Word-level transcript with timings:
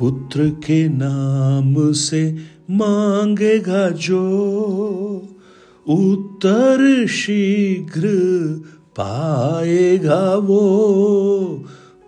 पुत्र 0.00 0.48
के 0.48 0.88
नाम 0.88 1.92
से 1.92 2.36
मांगेगा 2.70 3.90
जो 3.90 4.22
उत्तर 5.88 7.06
शीघ्र 7.06 8.08
पाएगा 8.96 10.34
वो। 10.34 10.60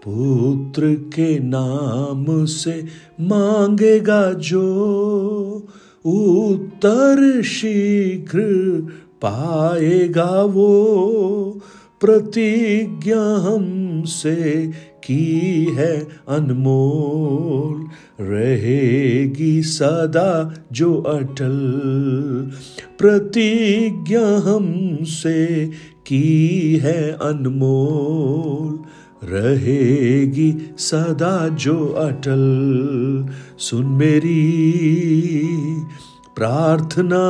पुत्र 0.05 0.95
के 0.95 1.39
नाम 1.39 2.45
से 2.45 2.85
मांगेगा 3.21 4.33
जो 4.33 4.67
उत्तर 6.07 7.43
शीघ्र 7.43 8.41
पाएगा 9.23 10.43
वो। 10.43 10.73
प्रतिज्ञा 12.01 13.37
हमसे 13.37 14.71
की 15.05 15.65
है 15.75 16.09
अनमोल 16.29 17.89
रहेगी 18.25 19.63
सदा 19.63 20.55
जो 20.73 20.95
अटल 20.95 21.59
प्रतिज्ञा 22.99 24.27
हमसे 24.39 25.71
की 26.07 26.77
है 26.77 27.13
अनमोल 27.13 28.79
रहेगी 29.25 30.53
सदा 30.79 31.49
जो 31.49 31.87
अटल। 31.87 32.45
सुन 33.59 33.87
मेरी 33.87 34.43
प्रार्थना, 36.37 37.25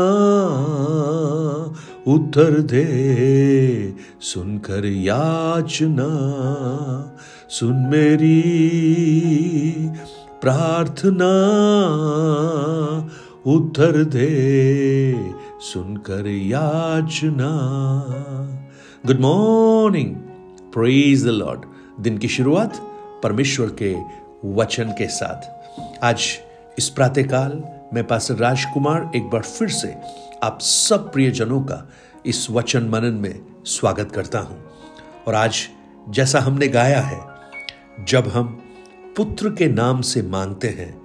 उत्तर 2.07 2.59
दे, 2.61 2.87
सुनकर 4.21 4.87
याचना 4.87 6.09
सुन 7.53 7.73
मेरी 7.77 8.41
प्रार्थना 10.41 11.33
उत्तर 13.47 14.05
दे 14.05 14.29
सुनकर 15.61 16.27
याचना। 16.27 17.51
Good 19.07 19.21
morning 19.21 20.15
praise 20.73 21.25
the 21.25 21.29
Lord 21.29 21.65
दिन 22.01 22.19
की 22.19 22.29
शुरुआत 22.29 22.77
परमेश्वर 23.23 23.77
के 23.83 23.95
वचन 24.55 24.85
के 24.85 25.09
साथ। 25.09 26.05
आज 26.05 26.25
इस 26.79 26.89
प्रातःकाल 26.89 27.63
मैं 27.95 28.07
पास 28.07 28.31
राजकुमार 28.31 29.11
एक 29.17 29.23
बार 29.23 29.43
फिर 29.43 29.69
से 29.69 29.95
आप 30.43 30.59
सब 30.61 31.13
प्रियजनों 31.13 31.61
का 31.61 31.89
इस 32.27 32.51
वचन 32.51 32.89
मनन 32.89 33.15
में 33.15 33.41
स्वागत 33.67 34.13
करता 34.13 34.39
हूँ। 34.39 34.59
और 35.29 35.35
आज 35.35 35.61
जैसा 36.09 36.41
हमने 36.41 36.69
गाया 36.69 37.01
है 37.01 37.32
जब 38.01 38.29
हम 38.29 38.45
पुत्र 39.17 39.51
के 39.51 39.69
नाम 39.69 40.01
से 40.01 40.23
मांगते 40.23 40.69
हैं, 40.69 41.03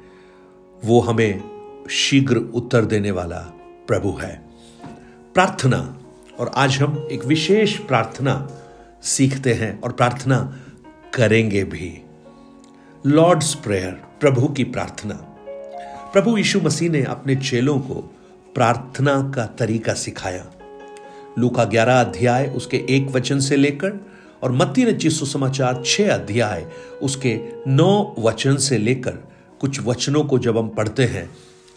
वो 0.86 1.00
हमें 1.00 1.44
शीघ्र 1.90 2.38
उत्तर 2.38 2.86
देने 2.86 3.12
वाला 3.12 3.38
प्रभु 3.88 4.12
है। 4.12 4.44
प्रार्थना, 5.34 6.00
और 6.40 6.52
आज 6.56 6.78
हम 6.78 7.08
एक 7.12 7.26
विशेष 7.26 7.78
प्रार्थना 7.78 8.50
सीखते 9.04 9.54
हैं 9.54 9.82
और 9.82 9.92
प्रार्थना 9.92 10.60
करेंगे 11.14 11.64
भी। 11.64 12.02
लॉर्ड्स 13.06 13.54
प्रेयर 13.54 13.92
प्रभु 13.92 14.48
की 14.48 14.64
प्रार्थना। 14.64 15.14
प्रभु 16.14 16.38
यीशु 16.38 16.62
मसीह 16.62 16.90
ने 16.90 17.04
अपने 17.04 17.36
चेलों 17.36 17.80
को 17.80 18.16
प्रार्थना 18.56 19.32
का 19.36 19.46
तरीका 19.46 19.94
सिखाया। 19.94 20.46
लू 21.40 21.50
का 21.50 21.64
ग्यारह 21.64 22.02
अध्याय, 22.02 22.48
उसके 22.48 22.86
एक 22.90 23.08
वचन 23.08 23.40
से 23.40 23.56
लेकर 23.56 24.17
और 24.44 24.52
मत्ती 24.52 24.84
रचित 24.86 25.12
सुसमाचार 25.12 25.84
छह 25.86 26.14
अध्याय, 26.14 26.66
उसके 27.02 27.42
नौ 27.68 28.16
वचन 28.20 28.56
से 28.56 28.78
लेकर 28.78 29.12
कुछ 29.62 29.80
वचनों 29.82 30.24
को 30.24 30.40
जब 30.40 30.58
हम 30.58 30.70
पढ़ते 30.70 31.06
हैं, 31.06 31.30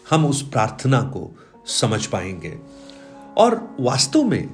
हम 0.09 0.25
उस 0.25 0.41
प्रार्थना 0.49 1.01
को 1.01 1.39
समझ 1.65 2.05
पाएँगे। 2.05 2.57
और 3.37 3.75
वास्तव 3.79 4.23
में 4.23 4.49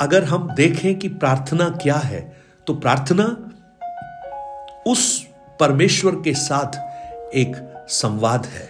अगर 0.00 0.24
हम 0.24 0.54
देखें 0.54 0.98
कि 0.98 1.08
प्रार्थना 1.08 1.68
क्या 1.82 1.96
है 1.96 2.36
तो 2.66 2.74
प्रार्थना 2.74 3.24
उस 4.86 5.26
परमेश्वर 5.60 6.12
के 6.14 6.34
साथ 6.34 6.76
एक 7.34 7.56
संवाद 7.88 8.46
है, 8.46 8.68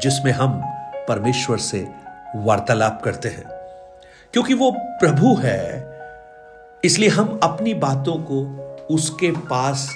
जिसमें 0.00 0.32
हम 0.32 0.62
परमेश्वर 1.08 1.58
से 1.58 1.88
वार्तालाप 2.36 3.00
करते 3.04 3.28
हैं। 3.28 3.44
क्योंकि 4.32 4.54
वो 4.54 4.70
प्रभु 4.78 5.34
है 5.34 5.97
इसलिए 6.84 7.08
हम 7.08 7.40
अपनी 7.42 7.74
बातों 7.74 8.14
को 8.14 8.42
उसके 8.90 9.30
पास 9.30 9.88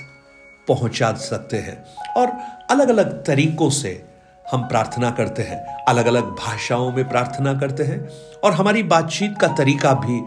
पहुँचा 0.69 1.13
सकते 1.13 1.57
हैं 1.57 1.85
और 2.17 2.31
अलग 2.71 2.89
अलग 2.89 3.25
तरीकों 3.25 3.71
से 3.71 4.05
हम 4.53 4.63
प्रार्थना 4.63 5.11
करते 5.11 5.43
हैं 5.43 5.85
अलग 5.85 6.07
अलग 6.07 6.23
भाषाओं 6.23 6.93
में 6.93 7.09
प्रार्थना 7.09 7.55
करते 7.55 7.85
हैं 7.85 8.09
और 8.45 8.53
हमारी 8.53 8.83
बातचीत 8.83 9.35
का 9.41 9.49
तरीका 9.49 9.93
भी 9.95 10.21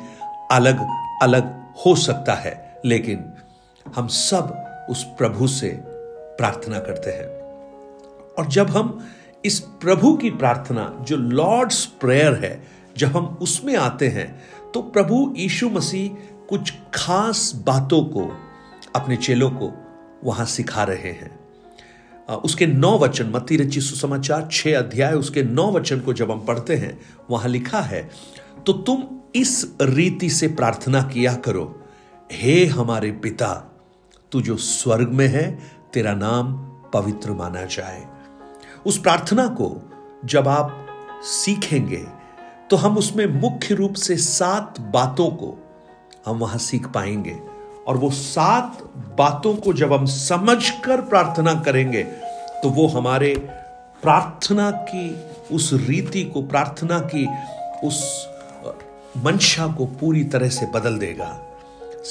अलग 0.52 0.86
अलग 1.22 1.54
हो 1.86 1.96
सकता 1.96 2.34
है, 2.34 2.82
लेकिन 2.86 3.34
हम 3.96 4.08
सब 4.08 4.54
उस 4.90 5.04
प्रभु 5.04 5.48
से 5.48 5.70
प्रार्थना 6.38 6.80
करते 6.80 7.12
हैं। 7.12 7.28
और 8.38 8.48
जब 8.48 8.70
हम 8.70 9.08
इस 9.46 9.60
प्रभु 9.60 10.16
की 10.18 10.30
प्रार्थना, 10.30 10.98
जो 11.02 11.18
लॉर्ड्स 11.18 11.86
प्रेयर 11.86 12.34
है, 12.34 12.68
जब 12.98 13.18
हम 13.18 13.38
उसमें 13.42 13.76
आते 13.76 14.08
हैं 14.08 14.44
तो 14.74 14.82
प्रभु 14.82 15.34
यीशु 15.38 15.70
मसीह 15.70 16.34
कुछ 16.50 16.73
खास 16.94 17.51
बातों 17.66 18.03
को 18.06 18.25
अपने 18.95 19.16
चेलों 19.17 19.50
को 19.51 19.72
वहाँ 20.23 20.45
सिखा 20.45 20.83
रहे 20.83 21.11
हैं। 21.11 21.31
उसके 22.35 22.67
नौ 22.67 22.97
वचन, 23.00 23.29
मत्ती 23.29 23.57
रची 23.57 23.81
सुसमाचार, 23.81 24.47
छह 24.51 24.78
अध्याय, 24.78 25.13
उसके 25.13 25.44
नौ 25.44 25.72
वचन 25.72 26.00
को 26.00 26.13
जब 26.13 26.31
हम 26.31 26.45
पढ़ते 26.45 26.75
हैं, 26.75 27.00
वहाँ 27.29 27.50
लिखा 27.50 27.81
है 27.81 28.09
तो 28.66 28.73
तुम 28.73 29.03
इस 29.35 29.75
रीति 29.81 30.29
से 30.29 30.47
प्रार्थना 30.50 31.01
किया 31.03 31.33
करो, 31.35 31.81
हे 32.31 32.66
हमारे 32.66 33.12
पिता, 33.13 33.53
तू 34.31 34.41
जो 34.41 34.56
स्वर्ग 34.57 35.09
में 35.09 35.27
है, 35.27 35.47
तेरा 35.94 36.13
नाम 36.13 36.53
पवित्र 36.94 37.31
माना 37.31 37.66
जाए। 37.67 38.06
उस 38.85 38.97
प्रार्थना 38.97 39.47
को 39.59 39.69
जब 40.25 40.47
आप 40.47 40.81
सीखेंगे 41.23 42.03
तो 42.69 42.75
हम 42.75 42.97
उसमें 42.97 43.25
मुख्य 43.41 43.75
रूप 43.75 43.94
से 43.95 44.16
सात 44.17 44.79
बातों 44.94 45.29
को 45.31 45.57
हम 46.25 46.38
वहाँ 46.38 46.58
सीख 46.58 46.88
पाएँगे। 46.88 47.38
और 47.88 47.97
वो 47.97 48.09
सात 48.09 48.84
बातों 49.18 49.56
को 49.56 49.74
जब 49.74 49.94
हम 49.94 50.06
समझकर 50.06 51.02
प्रार्थना 51.02 51.53
करेंगे 51.56 52.03
तो 52.56 52.69
वो 52.69 52.88
हमारे 52.88 53.36
प्रार्थना 54.02 54.69
की, 54.72 55.09
उस 55.52 55.69
रीति 55.74 56.24
को, 56.24 56.41
प्रार्थना 56.41 57.00
की, 57.00 57.28
उस 57.84 58.28
मंशा 59.18 59.68
को 59.68 59.86
पूरी 59.86 60.24
तरह 60.24 60.50
से 60.50 60.66
बदल 60.66 60.97
देगा। 60.97 61.38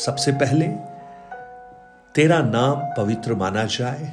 सबसे 0.05 0.33
पहले, 0.33 0.69
तेरा 2.15 2.39
नाम 2.39 2.81
पवित्र 2.97 3.35
माना 3.35 3.65
जाए, 3.65 4.13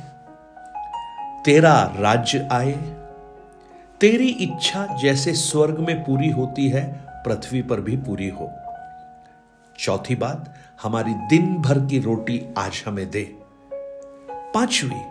तेरा 1.45 1.93
राज्य 1.99 2.47
आए, 2.51 2.73
तेरी 4.01 4.27
इच्छा 4.27 4.85
जैसे 5.01 5.33
स्वर्ग 5.33 5.79
में 5.79 6.03
पूरी 6.03 6.29
होती 6.29 6.69
है, 6.69 6.83
पृथ्वी 7.27 7.61
पर 7.61 7.81
भी 7.81 7.97
पूरी 7.97 8.29
हो। 8.29 8.51
चौथी 9.81 10.15
बात, 10.15 10.53
हमारी 10.81 11.13
दिन 11.13 11.55
भर 11.55 11.79
की 11.79 11.99
रोटी 11.99 12.53
आज 12.57 12.83
हमें 12.85 13.11
दे। 13.11 13.39
पांचवी, 14.53 15.01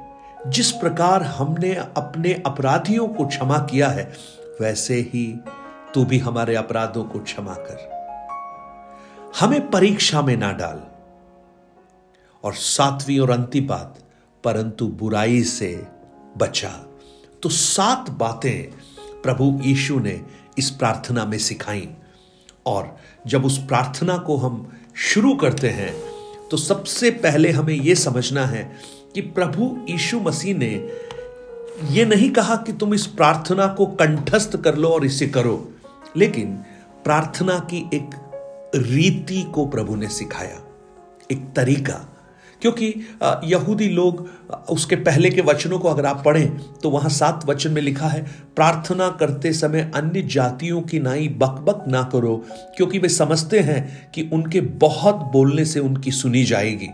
जिस 0.51 0.71
प्रकार 0.71 1.23
हमने 1.23 1.75
अपने 1.75 2.43
अपराधियों 2.47 3.09
को 3.09 3.27
क्षमा 3.27 3.59
किया 3.59 3.89
है, 3.89 4.13
वैसे 4.61 4.95
ही 4.95 5.41
तू 5.95 6.05
भी 6.05 6.19
हमारे 6.19 6.55
अपराधों 6.55 7.05
को 7.05 7.19
क्षमा 7.19 7.55
कर। 7.55 8.01
हमें 9.41 9.71
परीक्षा 9.71 10.23
में 10.23 10.37
ना 10.37 10.53
डाल। 10.53 10.83
और 12.45 12.55
सातवीं 12.55 13.21
और 13.21 13.31
अंतिम 13.31 13.67
बात, 13.67 13.99
परंतु 14.45 14.89
बुराई 14.89 15.43
से 15.43 15.87
बचा। 16.37 16.87
तो 17.43 17.49
सात 17.49 18.11
बातें 18.11 18.75
प्रभु 19.23 19.59
यीशु 19.63 20.01
ने 20.01 20.23
इस 20.59 20.71
प्रार्थना 20.71 21.25
में 21.25 21.39
सिखाई। 21.39 21.89
और 22.67 22.97
जब 23.27 23.45
उस 23.45 23.59
प्रार्थना 23.59 24.17
को 24.17 24.37
हम 24.37 24.73
शुरू 24.97 25.35
करते 25.35 25.69
हैं 25.69 25.93
तो 26.51 26.57
सबसे 26.57 27.11
पहले 27.11 27.51
हमें 27.51 27.75
यह 27.75 27.95
समझना 27.95 28.47
है 28.47 28.73
कि 29.15 29.21
प्रभु 29.21 29.79
यीशु 29.89 30.21
मसीह 30.21 30.59
ने 30.59 30.91
यह 31.91 32.07
नहीं 32.07 32.31
कहा 32.31 32.57
कि 32.57 32.73
तुम 32.73 32.95
इस 32.95 33.07
प्रार्थना 33.07 33.67
को 33.67 33.87
कंठस्थ 33.87 34.57
कर 34.57 34.75
लो 34.75 34.89
और 34.89 35.05
इसे 35.05 35.27
करो, 35.27 35.73
लेकिन 36.17 36.53
प्रार्थना 37.05 37.59
की 37.59 37.79
एक 37.95 38.11
रीति 38.75 39.43
को 39.43 39.67
प्रभु 39.67 39.97
ने 39.97 40.09
सिखाया, 40.09 40.61
एक 41.33 41.53
तरीका। 41.57 42.20
क्योंकि 42.63 42.95
यहूदी 43.45 43.89
लोग 43.89 44.31
उसके 44.71 44.97
पहले 44.97 45.31
के 45.31 45.41
वचनों 45.41 45.79
को 45.79 45.89
अगर 45.89 46.07
आप 46.07 46.23
पढ़ें 46.25 46.59
तो 46.59 46.91
वहाँ 46.91 47.11
सात 47.11 47.47
वचन 47.47 47.73
में 47.73 47.83
लिखा 47.83 48.07
है 48.07 48.23
प्रार्थना 48.57 49.09
करते 49.09 49.53
समय 49.53 49.93
अन्य 49.95 50.23
जातियों 50.23 50.83
की 50.83 50.99
नाई 50.99 51.29
बकबक 51.29 51.85
ना 51.89 52.03
करो 52.03 52.45
क्योंकि 52.77 52.99
वे 52.99 53.09
समझते 53.09 53.61
हैं 53.61 54.11
कि 54.15 54.31
उनके 54.33 54.61
बहुत 54.61 55.15
बोलने 55.15 55.65
से 55.65 55.81
उनकी 55.81 56.11
सुनी 56.11 56.45
जाएगी। 56.45 56.89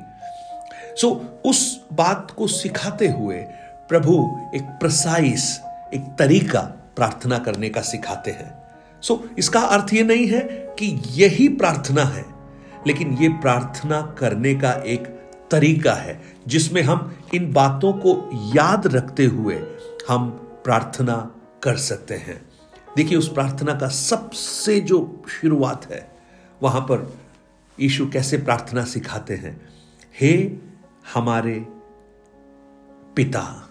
सो 1.01 1.41
उस 1.45 1.81
बात 1.93 2.31
को 2.31 2.47
सिखाते 2.47 3.09
हुए 3.09 3.37
प्रभु 3.89 4.41
एक 4.55 4.63
प्रसाइस 4.63 5.61
एक 5.95 6.17
तरीका 6.19 6.61
प्रार्थना 6.97 7.39
करने 7.39 7.69
का 7.69 7.81
सिखाते 7.81 8.31
हैं। 8.31 8.55
सो 9.03 9.15
so, 9.15 9.39
इसका 9.39 9.61
अर्थ 9.61 9.95
यह 9.95 10.05
नहीं 10.05 10.27
है 10.27 10.41
कि 10.79 11.01
यही 11.11 11.49
प्रार्थना 11.49 12.05
है 12.05 12.25
लेकिन 12.87 13.19
यह 13.21 13.39
प्रार्थना 13.43 14.17
करने 14.19 14.55
का 14.55 14.73
एक 14.73 15.16
तरीका 15.51 15.93
है, 15.93 16.23
जिसमें 16.49 16.83
हम 16.83 17.17
इन 17.35 17.53
बातों 17.53 17.93
को 17.93 18.31
याद 18.55 18.87
रखते 18.87 19.25
हुए 19.25 19.63
हम 20.09 20.31
प्रार्थना 20.65 21.35
कर 21.63 21.77
सकते 21.77 22.15
हैं। 22.15 22.49
देखिए, 22.97 23.19
उस 23.19 23.33
प्रार्थना 23.33 23.75
का 23.75 23.89
सबसे 23.89 24.81
जो 24.81 25.23
शुरुआत 25.29 25.93
है, 25.93 26.17
वहाँ 26.63 26.81
पर 26.81 27.19
यीशु 27.81 28.11
कैसे 28.11 28.39
प्रार्थना 28.39 28.85
सिखाते 28.85 29.35
हैं? 29.35 29.69
हे 30.21 30.51
हमारे 31.15 31.67
पिता, 33.17 33.71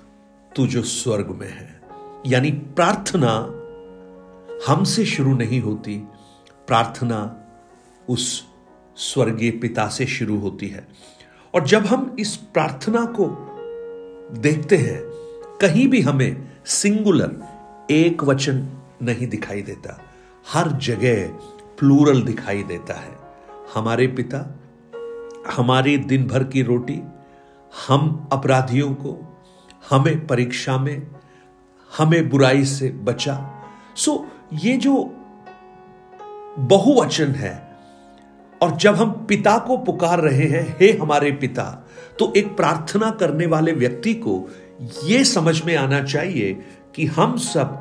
तू 0.55 0.67
जो 0.67 0.83
स्वर्ग 0.83 1.27
में 1.27 1.53
है। 1.53 1.81
यानी 2.27 2.51
प्रार्थना 2.51 3.51
हमसे 4.67 5.05
शुरू 5.05 5.35
नहीं 5.35 5.61
होती, 5.61 5.97
प्रार्थना 6.67 7.41
उस 8.09 8.45
स्वर्गीय 8.95 9.51
पिता 9.51 9.87
से 9.87 10.05
शुरू 10.05 10.39
होती 10.39 10.67
है। 10.67 10.87
और 11.55 11.63
जब 11.63 11.85
हम 11.85 12.15
इस 12.19 12.35
प्रार्थना 12.35 13.05
को 13.05 13.25
देखते 14.37 14.77
हैं, 14.77 15.01
कहीं 15.61 15.87
भी 15.87 16.01
हमें 16.01 16.51
सिंगुलर 16.65 17.37
एक 17.91 18.23
वचन 18.23 18.69
नहीं 19.01 19.27
दिखाई 19.27 19.61
देता। 19.61 20.01
हर 20.53 20.71
जगह 20.71 21.27
प्लूरल 21.79 22.21
दिखाई 22.21 22.63
देता 22.63 22.93
है। 22.93 23.17
हमारे 23.73 24.07
पिता, 24.07 24.59
हमारी 25.57 25.97
दिन 25.97 26.27
भर 26.27 26.43
की 26.43 26.61
रोटी, 26.61 27.01
हम 27.87 28.29
अपराधियों 28.31 28.93
को, 28.93 29.37
हमें 29.89 30.27
परीक्षा 30.27 30.77
में, 30.77 31.07
हमें 31.97 32.29
बुराई 32.29 32.65
से 32.65 32.89
बचा। 32.89 33.63
सो 33.95 34.27
ये 34.53 34.77
जो 34.77 35.13
बहुवचन 36.59 37.27
है 37.27 37.64
और 38.65 38.75
जब 38.77 38.95
हम 38.95 39.11
पिता 39.29 39.57
को 39.57 39.77
पुकार 39.77 40.19
रहे 40.19 40.45
हैं, 40.47 40.75
हे 40.79 40.91
हमारे 40.91 41.31
पिता 41.31 41.63
तो 42.19 42.31
एक 42.37 42.55
प्रार्थना 42.55 43.09
करने 43.11 43.45
वाले 43.45 43.71
व्यक्ति 43.71 44.13
को 44.13 44.49
यह 45.03 45.23
समझ 45.23 45.63
में 45.65 45.75
आना 45.75 46.01
चाहिए 46.03 46.53
कि 46.95 47.05
हम 47.05 47.37
सब 47.37 47.75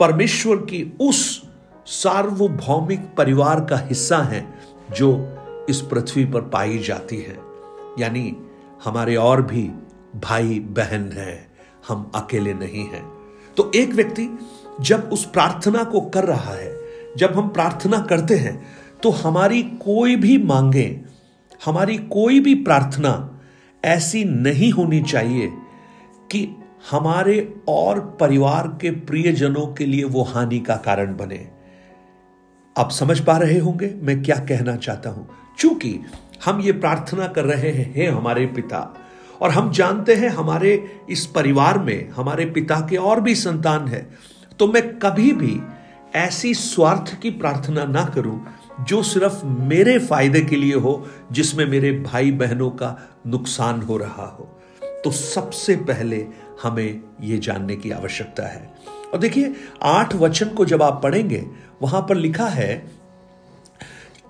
परमेश्वर 0.00 0.56
की 0.56 0.82
उस 1.00 1.42
सार्वभौमिक 1.86 3.00
परिवार 3.16 3.60
का 3.60 3.76
हिस्सा 3.78 4.18
हैं, 4.18 4.54
जो 4.96 5.66
इस 5.68 5.80
पृथ्वी 5.80 6.24
पर 6.24 6.40
पाई 6.40 6.78
जाती 6.78 7.16
है। 7.16 7.38
यानी 7.98 8.36
हमारे 8.84 9.16
और 9.16 9.42
भी 9.42 9.62
भाई 10.16 10.58
बहन 10.60 11.10
हैं, 11.12 11.46
हम 11.88 12.10
अकेले 12.14 12.54
नहीं 12.54 12.84
हैं। 12.84 13.04
तो 13.56 13.70
एक 13.74 13.92
व्यक्ति 13.92 14.28
जब 14.80 15.10
उस 15.12 15.24
प्रार्थना 15.24 15.84
को 15.84 16.00
कर 16.00 16.24
रहा 16.24 16.54
है, 16.54 16.72
जब 17.16 17.34
हम 17.34 17.48
प्रार्थना 17.48 17.98
करते 18.00 18.34
हैं 18.34 18.62
तो 19.04 19.10
हमारी 19.10 19.62
कोई 19.62 20.14
भी 20.16 20.36
मांगे, 20.38 21.00
हमारी 21.64 21.96
कोई 22.10 22.38
भी 22.40 22.54
प्रार्थना 22.64 23.10
ऐसी 23.82 24.24
नहीं 24.24 24.70
होनी 24.72 25.02
चाहिए 25.02 25.50
कि 26.30 26.48
हमारे 26.90 27.36
और 27.68 28.00
परिवार 28.20 28.68
के 28.80 28.90
प्रियजनों 28.90 29.66
के 29.74 29.86
लिए 29.86 30.04
वो 30.04 30.22
हानि 30.22 30.60
का 30.60 30.76
कारण 30.76 31.16
बने। 31.16 31.46
आप 32.76 32.90
समझ 32.90 33.18
पा 33.20 33.36
रहे 33.38 33.58
होंगे 33.58 33.94
मैं 34.02 34.22
क्या 34.22 34.36
कहना 34.48 34.76
चाहता 34.76 35.10
हूँ। 35.10 35.28
चूँकि 35.58 35.98
हम 36.44 36.60
ये 36.60 36.72
प्रार्थना 36.72 37.26
कर 37.26 37.44
रहे 37.44 37.70
हैं, 37.70 37.92
हे 37.94 38.06
हमारे 38.06 38.46
पिता, 38.46 38.94
और 39.40 39.50
हम 39.50 39.70
जानते 39.72 40.14
हैं 40.14 40.28
हमारे 40.30 40.74
इस 41.10 41.26
परिवार 41.26 41.78
में 41.78 42.10
हमारे 42.10 42.44
पिता 42.46 42.80
के 42.90 42.96
और 42.96 43.20
भी 43.20 43.34
संतान 43.34 43.88
है 43.88 44.06
तो 44.58 44.66
मैं 44.66 44.82
कभी 44.98 45.32
भी 45.32 45.60
ऐसी 46.16 46.54
स्वार्थ 46.54 47.18
की 47.20 47.30
प्रार्थना 47.30 47.84
ना 47.84 48.04
करूँ 48.04 48.40
जो 48.80 49.02
सिर्फ़ 49.02 49.46
मेरे 49.46 49.98
फ़ायदे 49.98 50.40
के 50.40 50.56
लिए 50.56 50.74
हो, 50.74 51.06
जिसमें 51.32 51.66
मेरे 51.66 51.92
भाई 51.92 52.32
बहनों 52.32 52.70
का 52.70 53.08
नुकसान 53.26 53.82
हो 53.82 53.96
रहा 53.96 54.26
हो। 54.26 54.60
तो 55.04 55.10
सबसे 55.10 55.76
पहले 55.76 56.26
हमें 56.62 57.00
यह 57.20 57.38
जानने 57.38 57.76
की 57.76 57.90
आवश्यकता 57.90 58.46
है। 58.46 58.74
और 59.12 59.18
देखिए, 59.18 59.54
आठ 59.82 60.14
वचन 60.14 60.48
को 60.48 60.64
जब 60.64 60.82
आप 60.82 61.02
पढ़ेंगे, 61.02 61.46
वहाँ 61.82 62.06
पर 62.08 62.14
लिखा 62.14 62.46
है 62.46 62.92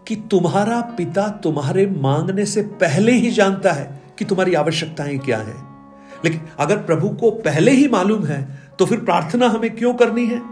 कि 0.08 0.16
तुम्हारा 0.16 0.80
पिता 0.80 1.28
तुम्हारे 1.28 1.86
मांगने 1.86 2.46
से 2.46 2.62
पहले 2.62 3.12
ही 3.12 3.30
जानता 3.30 3.72
है 3.72 4.02
कि 4.18 4.24
तुम्हारी 4.24 4.54
आवश्यकताएँ 4.54 5.18
क्या 5.18 5.38
है। 5.38 5.74
लेकिन 6.24 6.40
अगर 6.58 6.76
प्रभु 6.76 7.08
को 7.08 7.30
पहले 7.30 7.70
ही 7.70 7.88
मालूम 7.88 8.24
है 8.24 8.62
तो 8.78 8.86
फिर 8.86 9.00
प्रार्थना 9.00 9.48
हमें 9.48 9.76
क्यों 9.76 9.94
करनी 9.94 10.26
है? 10.26 10.42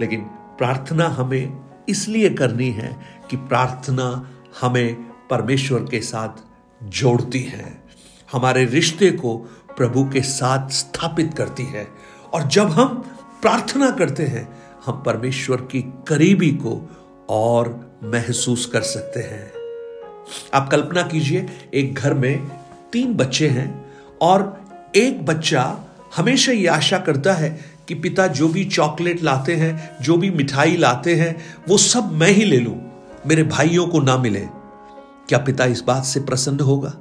लेकिन 0.00 0.20
प्रार्थना 0.58 1.08
हमें 1.08 1.60
इसलिए 1.88 2.30
करनी 2.30 2.70
है 2.70 3.19
कि 3.30 3.36
प्रार्थना 3.36 4.30
हमें 4.60 4.94
परमेश्वर 5.30 5.80
के 5.80 6.00
साथ 6.00 6.28
जोड़ती 6.88 7.42
है। 7.42 7.84
हमारे 8.32 8.64
रिश्ते 8.64 9.10
को 9.10 9.36
प्रभु 9.76 10.04
के 10.04 10.20
साथ 10.20 10.68
स्थापित 10.68 11.34
करती 11.34 11.62
है। 11.62 11.88
और 12.32 12.42
जब 12.42 12.68
हम 12.70 12.88
प्रार्थना 13.42 13.90
करते 13.90 14.22
हैं, 14.22 14.62
हम 14.86 15.02
परमेश्वर 15.06 15.56
की 15.56 15.92
करीबी 16.08 16.50
को 16.50 16.96
और 17.28 17.92
महसूस 18.04 18.66
कर 18.66 18.80
सकते 18.80 19.20
हैं। 19.20 19.52
आप 20.54 20.68
कल्पना 20.68 21.02
कीजिए, 21.02 21.48
एक 21.74 21.94
घर 21.94 22.14
में 22.14 22.50
तीन 22.92 23.14
बच्चे 23.14 23.48
हैं 23.48 23.92
और 24.20 24.60
एक 24.96 25.26
बच्चा 25.26 25.80
हमेशा 26.16 26.52
ये 26.52 26.66
आशा 26.66 26.98
करता 26.98 27.32
है 27.32 27.60
कि 27.88 27.94
पिता 27.94 28.26
जो 28.26 28.48
भी 28.48 28.64
चॉकलेट 28.64 29.22
लाते 29.22 29.56
हैं, 29.56 29.96
जो 30.02 30.16
भी 30.16 30.30
मिठाई 30.30 30.76
लाते 30.76 31.14
हैं, 31.14 31.56
वो 31.68 31.78
सब 31.78 32.12
मैं 32.12 32.30
ही 32.30 32.44
ले 32.44 32.58
लूँ। 32.58 32.89
मेरे 33.24 33.42
भाइयों 33.44 33.86
को 33.86 34.00
ना 34.00 34.16
मिले, 34.16 34.40
क्या 35.28 35.38
पिता 35.38 35.64
इस 35.66 35.80
बात 35.80 36.04
से 36.04 36.20
प्रसन्न 36.20 36.60
होगा? 36.60 36.92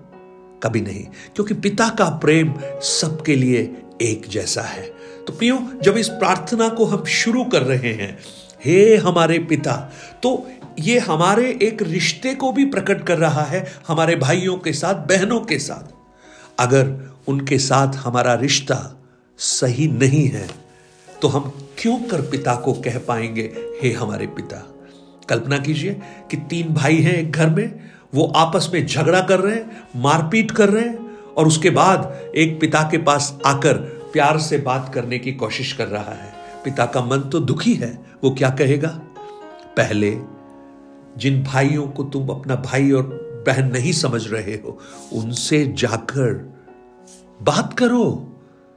कभी 0.63 0.81
नहीं, 0.81 1.03
क्योंकि 1.35 1.53
पिता 1.55 1.87
का 1.89 2.09
प्रेम 2.19 2.53
सबके 2.83 3.35
लिए 3.35 3.61
एक 4.01 4.27
जैसा 4.29 4.61
है। 4.61 4.83
तो 5.27 5.33
प्रियो, 5.33 5.57
जब 5.83 5.97
इस 5.97 6.07
प्रार्थना 6.09 6.67
को 6.69 6.85
हम 6.85 7.03
शुरू 7.05 7.43
कर 7.43 7.61
रहे 7.61 7.93
हैं, 7.93 8.17
हे 8.65 8.95
हमारे 8.97 9.39
पिता 9.39 9.73
तो 10.23 10.47
ये 10.79 10.97
हमारे 10.99 11.47
एक 11.61 11.81
रिश्ते 11.81 12.33
को 12.35 12.51
भी 12.51 12.65
प्रकट 12.65 13.05
कर 13.05 13.17
रहा 13.17 13.43
है, 13.43 13.65
हमारे 13.87 14.15
भाइयों 14.15 14.57
के 14.57 14.73
साथ, 14.73 14.95
बहनों 15.07 15.39
के 15.41 15.59
साथ। 15.59 15.93
अगर 16.59 16.95
उनके 17.27 17.57
साथ 17.59 17.95
हमारा 17.97 18.33
रिश्ता 18.33 18.77
सही 19.39 19.87
नहीं 19.89 20.27
है 20.27 20.47
तो 21.21 21.27
हम 21.27 21.51
क्यों 21.77 21.97
कर 22.01 22.21
पिता 22.21 22.55
को 22.55 22.73
कह 22.75 22.97
पाएँगे, 22.99 23.51
हे 23.81 23.91
हमारे 23.93 24.27
पिता? 24.27 24.65
कल्पना 25.29 25.57
कीजिए 25.57 26.01
कि 26.31 26.37
तीन 26.37 26.73
भाई 26.73 26.97
हैं 26.97 27.13
एक 27.13 27.31
घर 27.31 27.49
में, 27.49 27.79
वो 28.15 28.33
आपस 28.35 28.69
में 28.73 28.87
झगड़ा 28.87 29.21
कर 29.21 29.39
रहे 29.39 29.55
हैं, 29.55 29.83
मारपीट 29.95 30.51
कर 30.51 30.69
रहे 30.69 30.83
हैं, 30.83 31.17
और 31.37 31.47
उसके 31.47 31.69
बाद 31.69 32.31
एक 32.35 32.59
पिता 32.61 32.81
के 32.83 32.97
पास 32.97 33.39
आकर 33.45 33.73
प्यार 34.13 34.39
से 34.39 34.57
बात 34.57 34.91
करने 34.93 35.19
की 35.19 35.31
कोशिश 35.31 35.73
कर 35.73 35.87
रहा 35.87 36.13
है। 36.13 36.33
पिता 36.65 36.85
का 36.85 37.01
मन 37.01 37.19
तो 37.19 37.39
दुखी 37.39 37.73
है, 37.73 38.05
वो 38.23 38.31
क्या 38.31 38.49
कहेगा? 38.49 38.89
पहले, 39.77 40.17
जिन 41.17 41.43
भाइयों 41.43 41.87
को 41.87 42.03
तुम 42.03 42.27
अपना 42.27 42.55
भाई 42.55 42.91
और 42.91 43.03
बहन 43.47 43.71
नहीं 43.71 43.91
समझ 43.91 44.27
रहे 44.27 44.53
हो, 44.53 44.79
उनसे 45.13 45.73
जाकर 45.77 46.53
बात 47.41 47.73
करो। 47.73 48.28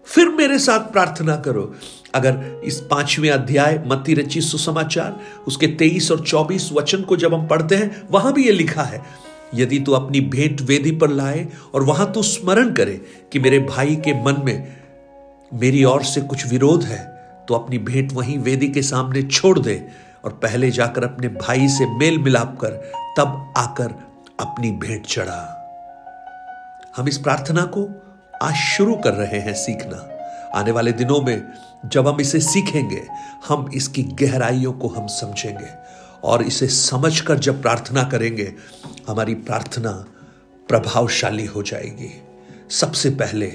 फिर 0.06 0.28
मेरे 0.28 0.58
साथ 0.58 0.90
प्रार्थना 0.92 1.36
करो। 1.36 1.72
अगर 2.14 2.60
इस 2.64 2.80
पाँचवें 2.90 3.30
अध्याय, 3.30 3.82
मत्ती 3.86 4.14
रची 4.14 4.40
सुसमाचार, 4.40 5.20
उसके 5.46 5.66
तेईस 5.66 6.10
और 6.12 6.20
चौबीस 6.20 6.68
वचन 6.72 7.02
को 7.02 7.16
जब 7.16 7.34
हम 7.34 7.46
पढ़ते 7.48 7.76
हैं, 7.76 8.08
वहाँ 8.10 8.32
भी 8.32 8.46
यह 8.46 8.52
लिखा 8.52 8.82
है, 8.82 9.02
यदि 9.54 9.78
तू 9.78 9.92
अपनी 9.92 10.20
भेंट 10.20 10.60
वेदी 10.60 10.90
पर 10.90 11.10
लाए 11.10 11.46
और 11.74 11.82
वहाँ 11.82 12.10
तू 12.12 12.22
स्मरण 12.22 12.72
करे 12.72 13.00
कि 13.32 13.38
मेरे 13.38 13.58
भाई 13.60 13.96
के 13.96 14.14
मन 14.24 14.42
में 14.44 14.76
मेरी 15.52 15.82
ओर 15.84 16.02
से 16.02 16.20
कुछ 16.20 16.46
विरोध 16.46 16.84
है 16.84 17.00
तो 17.48 17.54
अपनी 17.54 17.78
भेंट 17.78 18.12
वहीं 18.12 18.38
वेदी 18.38 18.68
के 18.68 18.82
सामने 18.82 19.22
छोड़ 19.22 19.58
दे 19.58 19.82
और 20.24 20.32
पहले 20.32 20.70
जाकर 20.70 21.04
अपने 21.04 21.28
भाई 21.30 21.68
से 21.68 21.86
मेल 21.98 22.18
मिलाप 22.18 22.56
कर, 22.60 22.70
तब 23.18 23.52
आकर 23.56 23.94
अपनी 24.40 24.70
भेंट 24.78 25.06
चढ़ा। 25.06 25.40
हम 26.96 27.08
इस 27.08 27.18
प्रार्थना 27.18 27.64
को 27.64 27.82
आज 28.42 28.54
शुरू 28.54 28.94
कर 28.94 29.12
रहे 29.14 29.38
हैं 29.40 29.54
सीखना। 29.54 29.96
आने 30.54 30.70
वाले 30.70 30.92
दिनों 30.92 31.20
में 31.20 31.42
जब 31.86 32.08
हम 32.08 32.20
इसे 32.20 32.40
सीखेंगे, 32.40 33.02
हम 33.48 33.70
इसकी 33.74 34.02
गहराइयों 34.02 34.72
को 34.72 34.88
हम 34.88 35.06
समझेंगे 35.06 35.68
और 36.24 36.42
इसे 36.42 36.66
समझकर 36.68 37.38
जब 37.38 37.62
प्रार्थना 37.62 38.02
करेंगे, 38.02 38.52
हमारी 39.08 39.34
प्रार्थना 39.34 39.92
प्रभावशाली 40.68 41.46
हो 41.46 41.62
जाएगी। 41.62 42.10
सबसे 42.70 43.10
पहले, 43.10 43.46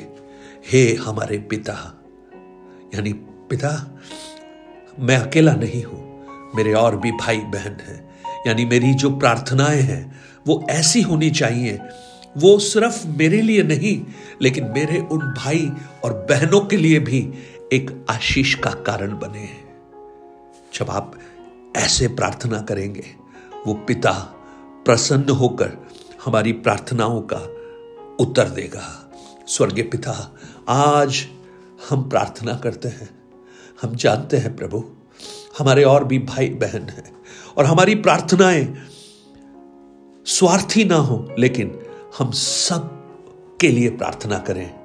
हे 0.71 0.95
हमारे 0.95 1.37
पिता, 1.37 1.73
यानी 2.95 3.13
पिता, 3.49 3.99
मैं 4.99 5.17
अकेला 5.17 5.53
नहीं 5.53 5.83
हूँ, 5.83 6.25
मेरे 6.55 6.73
और 6.73 6.97
भी 6.97 7.11
भाई 7.11 7.37
बहन 7.37 7.77
हैं, 7.81 8.15
यानी 8.47 8.65
मेरी 8.65 8.93
जो 8.93 9.17
प्रार्थनाएँ 9.17 9.81
हैं, 9.81 10.19
वो 10.47 10.65
ऐसी 10.69 11.01
होनी 11.01 11.31
चाहिए 11.31 11.79
वो 12.37 12.59
सिर्फ़ 12.59 13.07
मेरे 13.07 13.41
लिए 13.41 13.63
नहीं, 13.63 14.05
लेकिन 14.41 14.63
मेरे 14.63 14.99
उन 14.99 15.19
भाई 15.19 15.71
और 16.03 16.13
बहनों 16.13 16.61
के 16.61 16.77
लिए 16.77 16.99
भी 16.99 17.33
एक 17.73 18.05
आशीष 18.09 18.55
का 18.55 18.69
कारण 18.69 19.19
बने 19.19 19.39
हैं। 19.39 19.81
जब 20.73 20.89
आप 20.89 21.19
ऐसे 21.77 22.07
प्रार्थना 22.07 22.61
करेंगे, 22.61 23.05
वो 23.67 23.73
पिता 23.73 24.11
प्रसन्न 24.85 25.29
होकर 25.29 25.71
हमारी 26.25 26.51
प्रार्थनाओं 26.51 27.21
का 27.21 27.39
उत्तर 28.19 28.49
देगा। 28.49 29.11
स्वर्गीय 29.47 29.83
पिता, 29.83 30.35
आज 30.69 31.25
हम 31.89 32.09
प्रार्थना 32.09 32.53
करते 32.53 32.87
हैं। 32.87 33.09
हम 33.81 33.95
जानते 33.95 34.37
हैं 34.37 34.55
प्रभु, 34.55 34.85
हमारे 35.59 35.83
और 35.83 36.03
भी 36.03 36.19
भाई 36.19 36.49
बहन 36.49 36.81
हैं, 36.81 37.15
और 37.57 37.65
हमारी 37.65 37.95
प्रार्थनाएँ 37.95 38.77
स्वार्थी 40.25 40.83
ना 40.83 40.95
हो, 40.95 41.35
लेकिन 41.39 41.79
हम 42.19 42.31
सब 42.31 42.81
के 43.61 43.67
लिए 43.67 43.89
प्रार्थना 43.89 44.37
करें, 44.37 44.75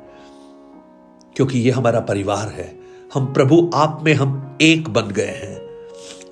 क्योंकि 1.37 1.59
ये 1.59 1.71
हमारा 1.71 2.01
परिवार 2.01 2.49
है। 2.49 2.81
हम 3.15 3.33
प्रभु, 3.33 3.71
आप 3.75 4.01
में 4.03 4.15
हम 4.15 4.59
एक 4.61 4.89
बन 4.89 5.09
गए 5.09 5.27
हैं। 5.27 5.63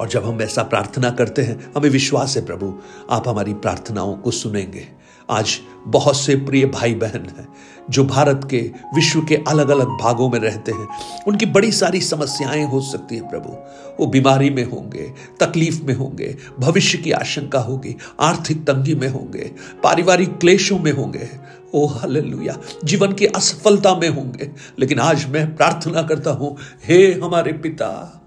और 0.00 0.08
जब 0.08 0.24
हम 0.24 0.42
ऐसा 0.42 0.62
प्रार्थना 0.62 1.10
करते 1.10 1.42
हैं, 1.42 1.72
हमें 1.76 1.90
विश्वास 1.90 2.36
है 2.36 2.46
प्रभु, 2.46 2.78
आप 3.10 3.28
हमारी 3.28 3.54
प्रार्थनाओं 3.54 4.16
को 4.16 4.30
सुनेंगे। 4.30 4.88
आज 5.30 5.58
बहुत 5.86 6.16
से 6.16 6.36
प्रिय 6.36 6.66
भाई 6.66 6.94
बहन 6.94 7.34
हैं, 7.38 7.48
जो 7.90 8.04
भारत 8.04 8.48
के, 8.50 8.72
विश्व 8.94 9.20
के 9.20 9.36
अलग 9.48 9.68
अलग 9.68 9.86
भागों 9.86 10.30
में 10.30 10.38
रहते 10.38 10.72
हैं। 10.72 10.88
उनकी 11.28 11.46
बड़ी 11.46 11.72
सारी 11.72 12.00
समस्याएँ 12.00 12.64
हो 12.64 12.80
सकती 12.80 13.16
है 13.16 13.30
प्रभु। 13.30 13.56
वो 14.00 14.06
बीमारी 14.06 14.50
में 14.50 14.64
होंगे, 14.64 15.12
तकलीफ़ 15.40 15.82
में 15.82 15.94
होंगे, 15.94 16.36
भविष्य 16.60 16.98
की 16.98 17.12
आशंका 17.12 17.58
होगी, 17.58 17.96
आर्थिक 18.20 18.66
तंगी 18.66 18.94
में 18.94 19.08
होंगे, 19.08 19.52
पारिवारिक 19.82 20.38
क्लेशों 20.38 20.78
में 20.78 20.92
होंगे। 20.92 21.28
Oh, 21.74 21.86
hallelujah! 21.86 22.58
जीवन 22.84 23.12
की 23.12 23.26
असफलता 23.26 23.94
में 23.94 24.08
होंगे। 24.08 24.50
लेकिन 24.78 24.98
आज 24.98 25.30
मैं 25.30 25.56
प्रार्थना 25.56 26.02
करता 26.02 26.30
हूँ, 26.30 26.56
हे 26.84 27.12
हमारे 27.12 27.52
पिता, 27.52 28.22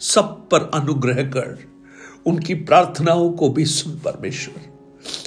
सब 0.00 0.22
पर 0.22 0.70
अनुग्रह 0.74 1.14
कर, 1.14 1.58
उनकी 2.26 2.54
प्रार्थनाओं 2.54 3.30
को 3.30 3.48
भी 3.48 3.64
सुन 3.64 3.92
परमेश्वर। 3.92 4.73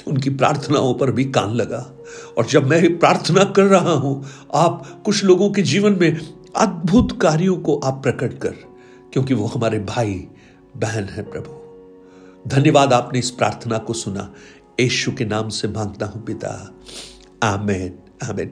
उनकी 0.06 0.30
प्रार्थनाओं 0.30 0.94
पर 0.94 1.10
भी 1.10 1.24
कान 1.24 1.54
लगा। 1.54 1.92
और 2.38 2.46
जब 2.46 2.66
मैं 2.66 2.98
प्रार्थना 2.98 3.44
कर 3.44 3.62
रहा 3.62 3.92
हूँ, 3.92 4.26
आप 4.54 5.02
कुछ 5.04 5.24
लोगों 5.24 5.50
के 5.50 5.62
जीवन 5.62 5.98
में 6.00 6.34
अद्भुत 6.56 7.20
कार्यों 7.22 7.56
को 7.56 7.76
आप 7.76 7.94
प्रकट 8.02 8.38
कर, 8.38 8.54
क्योंकि 9.12 9.34
वो 9.34 9.46
हमारे 9.46 9.78
भाई, 9.78 10.28
बहन 10.76 11.04
है 11.04 11.22
प्रभु। 11.22 11.58
धन्यवाद 12.48 12.92
आपने 12.92 13.18
इस 13.18 13.30
प्रार्थना 13.30 13.78
को 13.78 13.92
सुना। 13.92 14.34
यशु 14.80 15.12
के 15.12 15.24
नाम 15.24 15.48
से 15.48 15.68
माँगता 15.68 16.06
हूँ 16.06 16.24
पिता। 16.24 16.74
आमेन 17.42 17.98
आमेन। 18.30 18.48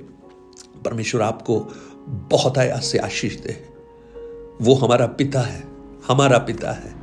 परमेश्वर 0.85 1.23
आपको 1.23 1.69
बहुत 2.09 2.59
आया 2.59 2.77
से 2.77 2.99
आशीष 2.99 3.37
दे। 3.37 3.69
वो 4.63 4.75
हमारा 4.75 5.07
पिता 5.07 5.41
है, 5.41 5.65
हमारा 6.09 6.39
पिता 6.39 6.73
है। 6.73 6.95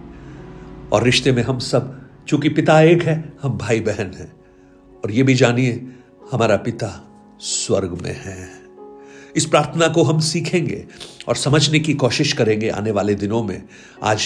और 0.93 1.03
रिश्ते 1.03 1.31
में 1.31 1.43
हम 1.43 1.59
सब 1.59 2.02
चूँकि 2.27 2.49
पिता 2.49 2.81
एक 2.81 3.03
है, 3.03 3.33
हम 3.41 3.57
भाई 3.57 3.79
बहन 3.79 4.11
हैं। 4.13 4.33
और 5.03 5.11
ये 5.11 5.23
भी 5.23 5.33
जानिए, 5.33 5.87
हमारा 6.31 6.55
पिता 6.57 7.09
स्वर्ग 7.39 8.01
में 8.03 8.21
है। 8.23 8.49
इस 9.35 9.45
प्रार्थना 9.45 9.87
को 9.87 10.03
हम 10.03 10.19
सीखेंगे 10.19 10.85
और 11.27 11.35
समझने 11.35 11.79
की 11.79 11.93
कोशिश 11.93 12.33
करेंगे 12.33 12.69
आने 12.69 12.91
वाले 12.91 13.15
दिनों 13.15 13.43
में। 13.43 13.63
आज 14.03 14.21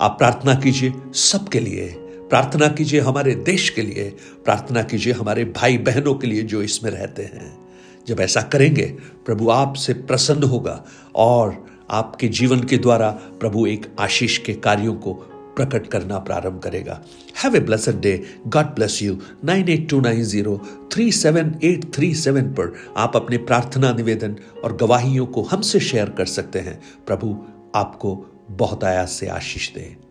आप 0.00 0.18
प्रार्थना 0.18 0.54
कीजिए 0.54 0.92
सबके 1.14 1.60
लिए। 1.60 1.86
प्रार्थना 2.00 2.68
कीजिए 2.68 3.00
हमारे 3.00 3.34
देश 3.34 3.70
के 3.70 3.82
लिए। 3.82 4.16
प्रार्थना 4.44 4.82
कीजिए 4.82 5.12
हमारे 5.12 5.44
भाई 5.44 5.78
बहनों 5.78 6.14
के 6.14 6.26
लिए 6.26 6.42
जो 6.42 6.62
इसमें 6.62 6.90
रहते 6.90 7.22
हैं। 7.22 7.68
जब 8.08 8.20
ऐसा 8.20 8.42
करेंगे, 8.42 8.86
प्रभु 9.26 9.50
आपसे 9.50 9.92
प्रसन्न 9.92 10.42
होगा 10.42 10.84
और 11.14 11.66
आपके 11.90 12.28
जीवन 12.28 12.60
के 12.60 12.76
द्वारा 12.76 13.10
प्रभु 13.10 13.66
एक 13.66 13.96
आशीष 14.00 14.38
के 14.38 14.54
कार्यों 14.54 14.94
को 14.94 15.37
प्रकट 15.58 15.86
करना 15.86 16.18
प्रारंभ 16.20 16.60
करेगा। 16.60 17.00
Have 17.42 17.56
a 17.56 17.60
blessed 17.60 18.00
day 18.00 18.14
God 18.46 18.74
bless 18.74 19.02
you 19.02 19.18
nine 19.44 19.68
eight 19.68 19.88
two 19.90 20.00
nine 20.00 20.22
zero 20.24 20.56
three 20.92 21.10
seven 21.12 21.54
eight 21.64 21.92
three 21.94 22.14
seven 22.14 22.50
पर 22.54 22.74
आप 22.96 23.16
अपने 23.16 23.38
प्रार्थना 23.44 23.92
निवेदन 23.92 24.36
और 24.64 24.76
गवाहियों 24.76 25.26
को 25.26 25.42
हमसे 25.42 25.80
शेयर 25.80 26.10
कर 26.10 26.26
सकते 26.28 26.58
हैं। 26.58 26.80
प्रभु 27.06 27.36
आपको 27.74 28.16
बहुत 28.50 28.84
आयास 28.84 29.12
से 29.12 29.26
आशीष 29.28 29.72
दें। 29.74 30.07